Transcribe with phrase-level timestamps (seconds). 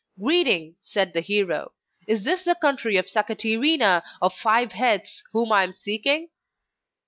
[0.17, 1.73] 'Greeting!' said the hero.
[2.07, 6.29] 'Is this the country of Sakatirina of five heads, whom I am seeking?